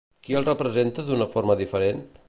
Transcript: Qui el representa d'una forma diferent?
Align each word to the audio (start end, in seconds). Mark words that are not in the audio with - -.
Qui 0.27 0.37
el 0.39 0.47
representa 0.47 1.05
d'una 1.11 1.29
forma 1.37 1.59
diferent? 1.63 2.07